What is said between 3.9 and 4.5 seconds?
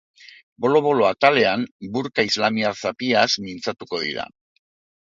dira.